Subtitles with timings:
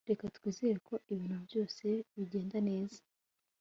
[0.09, 2.99] Reka twizere ko ibintu byose bigenda neza